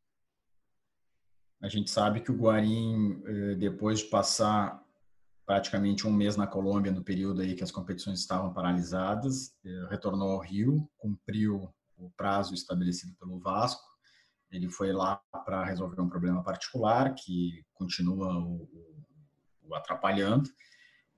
[1.62, 4.82] A gente sabe que o Guarim, eh, depois de passar
[5.46, 10.32] praticamente um mês na Colômbia, no período aí que as competições estavam paralisadas, eh, retornou
[10.32, 13.84] ao Rio, cumpriu o prazo estabelecido pelo Vasco.
[14.52, 18.70] Ele foi lá para resolver um problema particular que continua o,
[19.64, 20.50] o atrapalhando.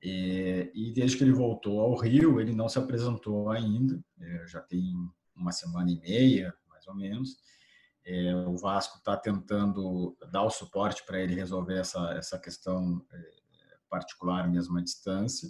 [0.02, 4.62] E, e, desde que ele voltou ao Rio, ele não se apresentou ainda, é, já
[4.62, 4.94] tem
[5.36, 7.38] uma semana e meia, mais ou menos.
[8.06, 13.32] É, o Vasco está tentando dar o suporte para ele resolver essa, essa questão é,
[13.90, 15.50] particular mesmo à distância.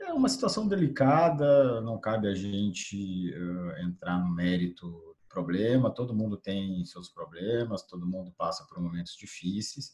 [0.00, 6.14] É uma situação delicada, não cabe a gente uh, entrar no mérito do problema, todo
[6.14, 9.92] mundo tem seus problemas, todo mundo passa por momentos difíceis.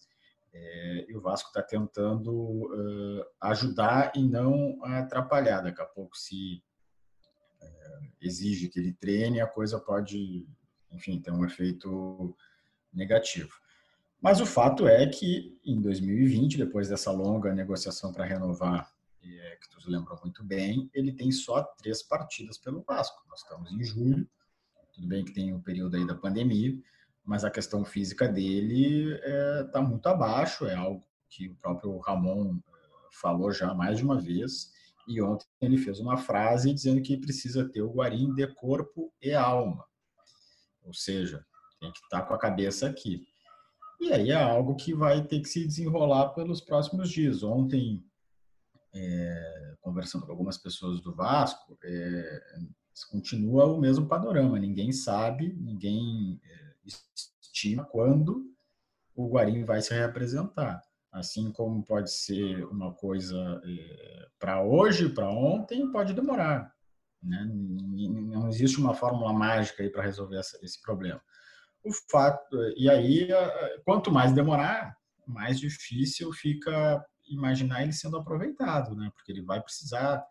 [0.53, 5.61] É, e o Vasco está tentando uh, ajudar e não atrapalhar.
[5.61, 6.63] Daqui a pouco, se
[7.63, 10.47] uh, exige que ele treine, a coisa pode,
[10.91, 12.37] enfim, ter um efeito
[12.93, 13.53] negativo.
[14.21, 19.69] Mas o fato é que em 2020, depois dessa longa negociação para renovar, é, que
[19.69, 23.23] tu lembrou muito bem, ele tem só três partidas pelo Vasco.
[23.29, 24.29] Nós estamos em julho,
[24.93, 26.77] tudo bem que tem o período aí da pandemia,
[27.29, 31.99] mas a questão física dele está é, tá muito abaixo, é algo que o próprio
[31.99, 32.61] Ramon é,
[33.21, 34.73] falou já mais de uma vez,
[35.07, 39.35] e ontem ele fez uma frase dizendo que precisa ter o Guarim de corpo e
[39.35, 39.85] alma,
[40.83, 41.45] ou seja,
[41.79, 43.27] tem que estar tá com a cabeça aqui.
[44.01, 47.43] E aí é algo que vai ter que se desenrolar pelos próximos dias.
[47.43, 48.03] Ontem,
[48.95, 52.41] é, conversando com algumas pessoas do Vasco, é,
[53.11, 54.59] continua o mesmo panorama.
[54.59, 56.68] Ninguém sabe, ninguém é,
[57.43, 58.45] estima quando
[59.15, 60.83] o Guarim vai se reapresentar.
[61.11, 66.73] Assim como pode ser uma coisa é, para hoje, para ontem, pode demorar.
[67.23, 67.45] Né?
[67.51, 71.21] Não existe uma fórmula mágica aí para resolver essa, esse problema.
[71.83, 73.29] O fato e aí
[73.85, 74.97] quanto mais demorar,
[75.27, 79.11] mais difícil fica imaginar ele sendo aproveitado, né?
[79.15, 80.25] Porque ele vai precisar,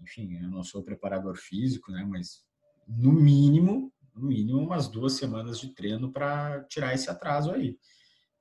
[0.00, 2.04] enfim, eu não sou preparador físico, né?
[2.04, 2.44] Mas
[2.86, 7.78] no mínimo no mínimo umas duas semanas de treino para tirar esse atraso aí.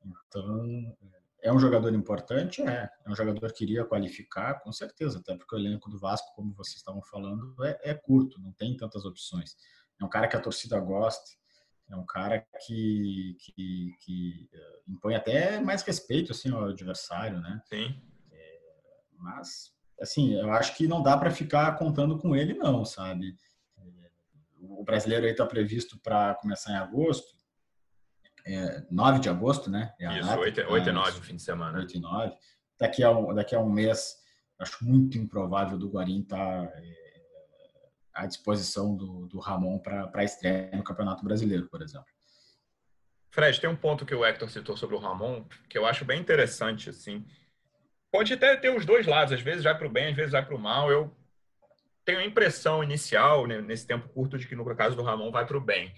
[0.04, 0.96] Então,
[1.42, 2.62] é um jogador importante?
[2.62, 2.90] É.
[3.06, 6.54] É um jogador que iria qualificar, com certeza, até porque o elenco do Vasco, como
[6.54, 9.56] vocês estavam falando, é, é curto, não tem tantas opções.
[10.00, 11.32] É um cara que a torcida gosta,
[11.90, 17.62] é um cara que, que, que uh, impõe até mais respeito assim, ao adversário, né?
[17.66, 18.00] Sim.
[18.32, 18.60] É,
[19.18, 23.36] mas, assim, eu acho que não dá para ficar contando com ele, não, sabe?
[24.62, 27.36] O brasileiro aí está previsto para começar em agosto,
[28.46, 29.94] é, 9 de agosto, né?
[30.00, 31.78] É Isso, data, 8, 8 e 9 no fim de semana.
[31.78, 32.36] 8 e 9.
[32.80, 34.16] Daqui a, um, daqui a um mês,
[34.60, 37.12] acho muito improvável do Guarim estar tá, é,
[38.14, 42.08] à disposição do, do Ramon para a estreia no Campeonato Brasileiro, por exemplo.
[43.30, 46.20] Fred, tem um ponto que o Hector citou sobre o Ramon que eu acho bem
[46.20, 47.26] interessante, assim.
[48.12, 50.46] Pode até ter os dois lados, às vezes vai para o bem, às vezes vai
[50.46, 50.92] para o mal.
[50.92, 51.16] Eu
[52.06, 55.46] tenho a impressão inicial, né, nesse tempo curto, de que no caso do Ramon vai
[55.46, 55.94] para o bem.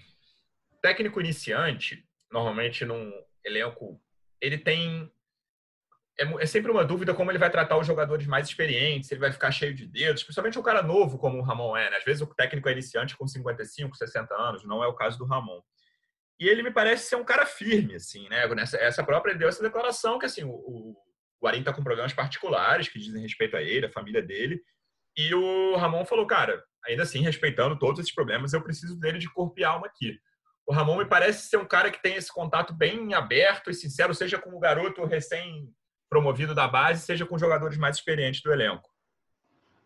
[0.82, 3.12] Técnico iniciante, normalmente num
[3.44, 4.00] elenco,
[4.40, 5.10] ele tem.
[6.18, 9.32] É, é, sempre uma dúvida como ele vai tratar os jogadores mais experientes, ele vai
[9.32, 11.90] ficar cheio de dedos, principalmente um cara novo como o Ramon é.
[11.90, 11.96] Né?
[11.96, 15.24] Às vezes o técnico é iniciante com 55, 60 anos, não é o caso do
[15.24, 15.60] Ramon.
[16.38, 18.46] E ele me parece ser um cara firme, assim, né?
[18.48, 20.96] Nessa, essa própria deu essa declaração que assim o, o
[21.42, 24.62] Guarim está com problemas particulares que dizem respeito a ele, a família dele,
[25.16, 29.32] e o Ramon falou, cara, ainda assim, respeitando todos esses problemas, eu preciso dele de
[29.32, 30.18] corpo e alma aqui.
[30.66, 34.14] O Ramon me parece ser um cara que tem esse contato bem aberto e sincero,
[34.14, 38.88] seja com o garoto recém-promovido da base, seja com jogadores mais experientes do elenco.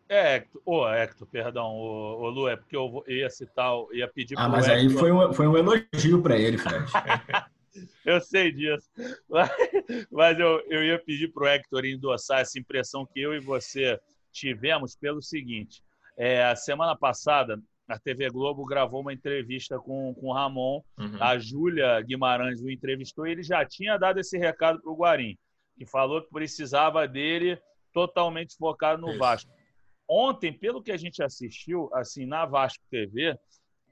[0.07, 4.35] É, Hector, oh, Hector, perdão, o, oh, Lu, é porque eu ia citar, ia pedir
[4.39, 4.79] Ah, mas Hector...
[4.79, 6.85] aí foi um, foi um elogio para ele, Fred.
[8.03, 8.89] eu sei disso.
[9.29, 9.51] Mas,
[10.11, 13.99] mas eu, eu ia pedir para o Hector endossar essa impressão que eu e você
[14.31, 15.81] tivemos pelo seguinte:
[16.17, 21.23] é, a semana passada, a TV Globo gravou uma entrevista com, com o Ramon, uhum.
[21.23, 25.37] a Júlia Guimarães o entrevistou e ele já tinha dado esse recado para o Guarim,
[25.75, 27.59] que falou que precisava dele
[27.91, 29.19] totalmente focado no Isso.
[29.19, 29.51] Vasco.
[30.07, 33.37] Ontem, pelo que a gente assistiu, assim, na Vasco TV,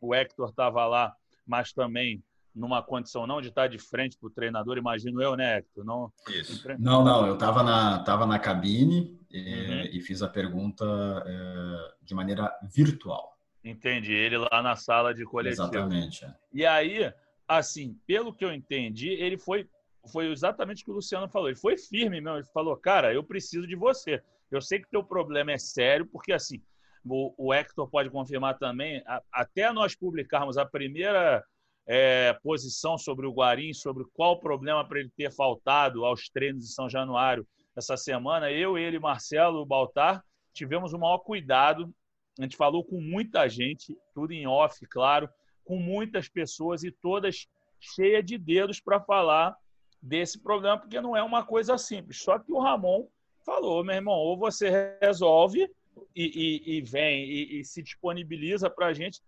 [0.02, 2.24] o Hector estava lá, mas também
[2.58, 5.86] numa condição não de estar de frente para o treinador, imagino eu, né, Hector?
[5.86, 6.68] Não, Isso.
[6.80, 9.82] não, não, eu estava na, tava na cabine e, uhum.
[9.92, 10.84] e fiz a pergunta
[11.26, 13.38] é, de maneira virtual.
[13.64, 15.64] Entendi, ele lá na sala de coletivo.
[15.64, 16.26] Exatamente.
[16.26, 16.34] É.
[16.52, 17.14] E aí,
[17.48, 19.70] assim, pelo que eu entendi, ele foi,
[20.12, 21.50] foi exatamente o que o Luciano falou.
[21.50, 24.22] Ele foi firme mesmo, ele falou, cara, eu preciso de você.
[24.50, 26.62] Eu sei que teu problema é sério, porque assim,
[27.06, 31.44] o, o Hector pode confirmar também, a, até nós publicarmos a primeira
[31.88, 36.74] é, posição sobre o Guarim, sobre qual problema para ele ter faltado aos treinos de
[36.74, 37.48] São Januário
[37.78, 41.94] essa semana, eu, ele, Marcelo, o Baltar, tivemos o maior cuidado.
[42.40, 45.30] A gente falou com muita gente, tudo em off, claro,
[45.64, 47.48] com muitas pessoas e todas
[47.80, 49.56] cheias de dedos para falar
[50.02, 52.22] desse problema, porque não é uma coisa simples.
[52.22, 53.08] Só que o Ramon
[53.46, 55.70] falou, meu irmão, ou você resolve
[56.16, 59.22] e, e, e vem e, e se disponibiliza para a gente,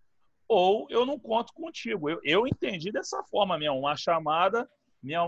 [0.50, 2.10] ou eu não conto contigo.
[2.10, 4.68] Eu, eu entendi dessa forma mesmo, uma chamada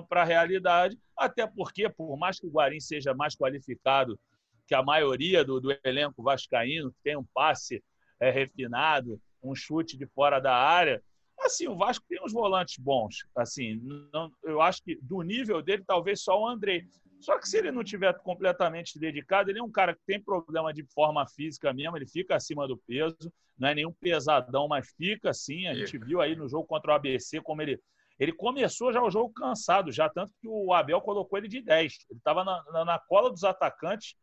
[0.09, 4.19] para a realidade, até porque, por mais que o Guarim seja mais qualificado
[4.67, 7.81] que a maioria do, do elenco vascaíno, que tem um passe
[8.19, 11.01] é, refinado, um chute de fora da área,
[11.39, 13.25] assim, o Vasco tem uns volantes bons.
[13.35, 13.79] Assim,
[14.13, 16.85] não, eu acho que do nível dele, talvez só o Andrei.
[17.21, 20.73] Só que se ele não tiver completamente dedicado, ele é um cara que tem problema
[20.73, 25.29] de forma física mesmo, ele fica acima do peso, não é nenhum pesadão, mas fica
[25.29, 25.67] assim.
[25.67, 27.79] A gente viu aí no jogo contra o ABC como ele.
[28.19, 32.05] Ele começou já o jogo cansado, já tanto que o Abel colocou ele de 10.
[32.09, 34.15] Ele estava na, na, na, cola dos atacantes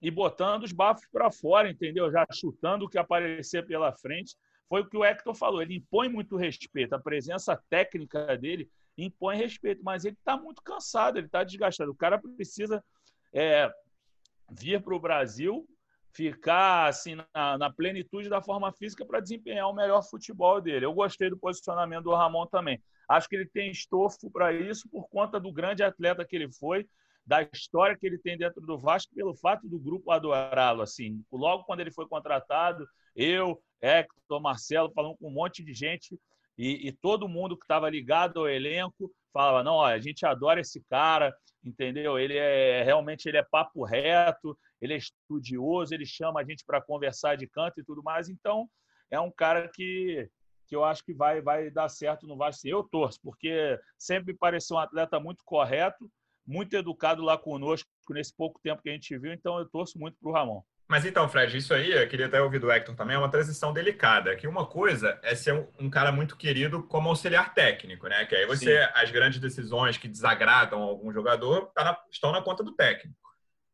[0.00, 2.10] e botando os bafos para fora, entendeu?
[2.10, 4.34] Já chutando o que aparecer pela frente.
[4.68, 5.62] Foi o que o Hector falou.
[5.62, 6.94] Ele impõe muito respeito.
[6.94, 11.90] A presença técnica dele impõe respeito, mas ele está muito cansado, ele está desgastado.
[11.90, 12.82] O cara precisa
[13.32, 13.70] é,
[14.50, 15.66] vir para o Brasil,
[16.12, 20.84] ficar assim na, na, plenitude da forma física para desempenhar o melhor futebol dele.
[20.84, 22.82] Eu gostei do posicionamento do Ramon também.
[23.08, 26.88] Acho que ele tem estofo para isso por conta do grande atleta que ele foi,
[27.24, 30.82] da história que ele tem dentro do Vasco, pelo fato do grupo adorá-lo.
[30.82, 36.18] Assim, logo quando ele foi contratado, eu, Hector, Marcelo, falando com um monte de gente
[36.60, 40.84] e, e todo mundo que estava ligado ao elenco falava: não, a gente adora esse
[40.90, 42.18] cara, entendeu?
[42.18, 46.82] Ele é realmente ele é papo reto, ele é estudioso, ele chama a gente para
[46.82, 48.28] conversar de canto e tudo mais.
[48.28, 48.68] Então,
[49.10, 50.28] é um cara que,
[50.66, 52.68] que eu acho que vai, vai dar certo no Vasco.
[52.68, 56.12] Eu torço, porque sempre pareceu um atleta muito correto,
[56.46, 59.32] muito educado lá conosco nesse pouco tempo que a gente viu.
[59.32, 60.62] Então, eu torço muito para o Ramon.
[60.90, 63.72] Mas então, Fred, isso aí, eu queria até ouvir do Hector também, é uma transição
[63.72, 64.34] delicada.
[64.34, 68.26] Que uma coisa é ser um, um cara muito querido como auxiliar técnico, né?
[68.26, 68.90] Que aí você, Sim.
[68.94, 73.16] as grandes decisões que desagradam algum jogador tá na, estão na conta do técnico.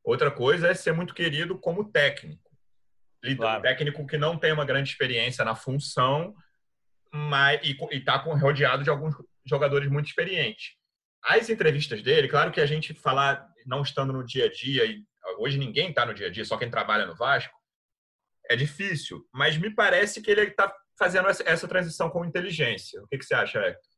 [0.04, 2.50] Outra coisa é ser muito querido como técnico.
[3.34, 3.62] Claro.
[3.62, 6.34] Técnico que não tem uma grande experiência na função
[7.10, 10.74] mas, e está rodeado de alguns jogadores muito experientes.
[11.24, 15.02] As entrevistas dele, claro que a gente falar não estando no dia a dia e
[15.38, 17.54] hoje ninguém está no dia a dia, só quem trabalha no Vasco,
[18.48, 19.26] é difícil.
[19.32, 23.02] Mas me parece que ele está fazendo essa, transição com inteligência.
[23.02, 23.90] O que, que você acha, Hector?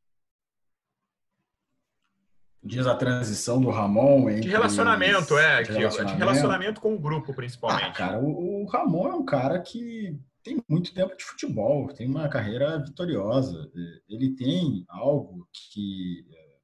[2.62, 4.42] Diz a transição do Ramon entre...
[4.42, 5.62] De relacionamento, é.
[5.62, 7.84] De relacionamento, de relacionamento com o grupo, principalmente.
[7.84, 12.08] Ah, cara, o, o Ramon é um cara que tem muito tempo de futebol, tem
[12.08, 13.70] uma carreira vitoriosa.
[14.08, 16.56] Ele tem algo que é,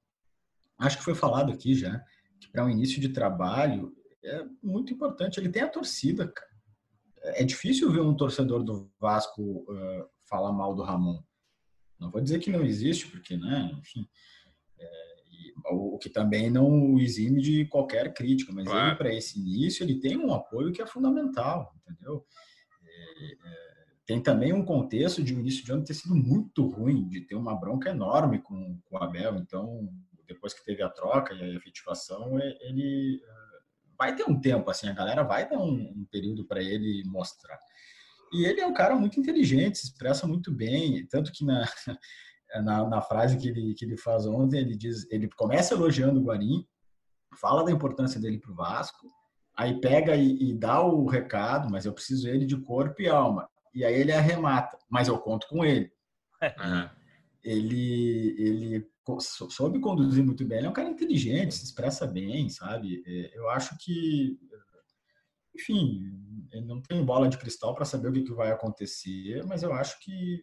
[0.78, 2.02] acho que foi falado aqui já,
[2.40, 3.94] que para um início de trabalho
[4.24, 5.38] é muito importante.
[5.38, 6.50] Ele tem a torcida, cara.
[7.22, 11.22] é difícil ver um torcedor do Vasco uh, falar mal do Ramon.
[11.98, 14.06] Não vou dizer que não existe, porque, né, enfim,
[14.78, 15.14] é,
[15.70, 18.88] o, o que também não o exime de qualquer crítica, mas claro.
[18.88, 22.26] ele, para esse início, ele tem um apoio que é fundamental, entendeu?
[22.82, 23.74] É, é,
[24.06, 27.36] tem também um contexto de o início de ano ter sido muito ruim, de ter
[27.36, 29.88] uma bronca enorme com, com o Abel, então,
[30.26, 33.22] depois que teve a troca e a efetivação, é, ele
[33.98, 37.58] vai ter um tempo, assim, a galera vai dar um, um período para ele mostrar.
[38.32, 41.64] E ele é um cara muito inteligente, se expressa muito bem, tanto que na,
[42.62, 46.24] na, na, frase que ele, que ele faz ontem, ele diz, ele começa elogiando o
[46.24, 46.66] Guarim,
[47.36, 49.08] fala da importância dele para o Vasco,
[49.56, 53.48] aí pega e, e, dá o recado, mas eu preciso ele de corpo e alma.
[53.74, 55.92] E aí ele arremata, mas eu conto com ele.
[56.42, 56.88] Uhum.
[57.42, 58.93] Ele, ele
[59.50, 63.02] soube conduzir muito bem, ele é um cara inteligente, se expressa bem, sabe?
[63.06, 64.38] É, eu acho que
[65.54, 66.10] enfim,
[66.66, 69.98] não tem bola de cristal para saber o que, que vai acontecer, mas eu acho
[70.00, 70.42] que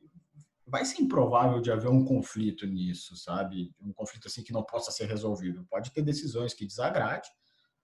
[0.66, 3.74] vai ser improvável de haver um conflito nisso, sabe?
[3.82, 5.66] Um conflito assim que não possa ser resolvido.
[5.70, 7.28] Pode ter decisões que desagrade,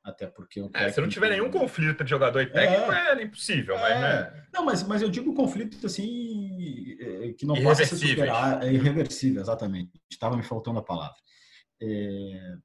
[0.01, 0.89] até porque o técnico...
[0.89, 4.01] é, se não tiver nenhum conflito de jogador e técnico é, é impossível, é, mas
[4.01, 4.47] né?
[4.53, 6.26] não, mas mas eu digo conflito assim
[6.99, 9.91] é, que não possa ser superado, é irreversível, exatamente.
[10.09, 11.17] Estava me faltando a palavra.
[11.81, 12.55] É,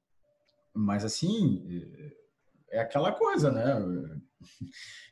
[0.73, 1.63] mas assim
[2.71, 4.21] é, é aquela coisa, né?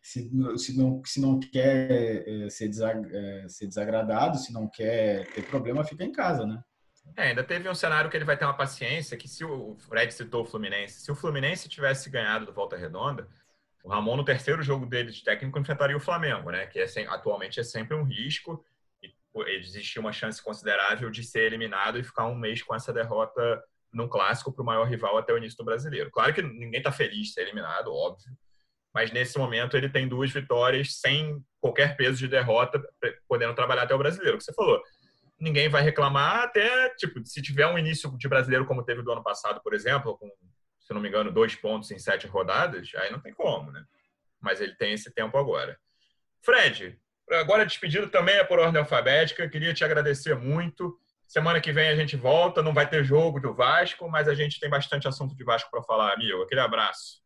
[0.02, 3.08] se, se, não, se não quer é, ser, desag,
[3.50, 6.62] ser desagradado, se não quer ter problema, fica em casa, né?
[7.16, 10.14] É, ainda teve um cenário que ele vai ter uma paciência, que se o Fred
[10.14, 13.28] citou o Fluminense, se o Fluminense tivesse ganhado do Volta Redonda,
[13.84, 16.68] o Ramon no terceiro jogo dele de técnico enfrentaria o Flamengo, né?
[16.68, 18.64] Que é, atualmente é sempre um risco
[19.48, 24.08] existia uma chance considerável de ser eliminado e ficar um mês com essa derrota num
[24.08, 26.12] clássico para o maior rival até o início do brasileiro.
[26.12, 28.32] Claro que ninguém está feliz de ser eliminado, óbvio,
[28.94, 32.82] mas nesse momento ele tem duas vitórias sem qualquer peso de derrota,
[33.28, 34.38] podendo trabalhar até o brasileiro.
[34.38, 34.82] Que você falou,
[35.40, 39.24] ninguém vai reclamar até, tipo, se tiver um início de brasileiro como teve do ano
[39.24, 40.30] passado, por exemplo, com,
[40.80, 43.84] se não me engano, dois pontos em sete rodadas, aí não tem como, né?
[44.40, 45.80] Mas ele tem esse tempo agora.
[46.42, 47.00] Fred,
[47.30, 50.98] agora despedido também é por ordem alfabética, queria te agradecer muito.
[51.28, 54.60] Semana que vem a gente volta, não vai ter jogo do Vasco, mas a gente
[54.60, 56.42] tem bastante assunto de Vasco para falar, amigo.
[56.42, 57.22] Aquele abraço.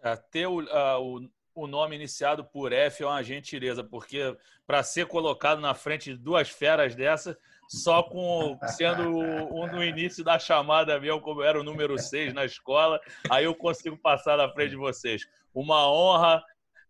[0.00, 5.06] É, ter o, o, o, nome iniciado por F é uma gentileza, porque para ser
[5.06, 7.36] colocado na frente de duas feras dessa,
[7.68, 12.44] só com sendo um no início da chamada meu, como era o número 6 na
[12.44, 15.26] escola, aí eu consigo passar na frente de vocês.
[15.52, 16.42] Uma honra,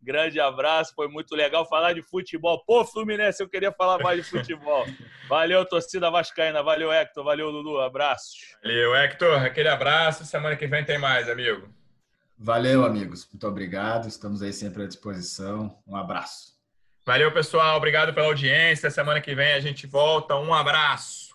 [0.03, 2.63] grande abraço, foi muito legal falar de futebol.
[2.67, 4.87] Pô, Fluminense, eu queria falar mais de futebol.
[5.29, 8.57] Valeu, torcida vascaína, valeu, Hector, valeu, Lulu, abraços.
[8.63, 11.69] Valeu, Hector, aquele abraço, semana que vem tem mais, amigo.
[12.39, 13.29] Valeu, amigos.
[13.33, 14.07] Muito obrigado.
[14.07, 15.77] Estamos aí sempre à disposição.
[15.87, 16.57] Um abraço.
[17.05, 17.77] Valeu, pessoal.
[17.77, 18.91] Obrigado pela audiência.
[18.91, 20.37] Semana que vem a gente volta.
[20.37, 21.35] Um abraço.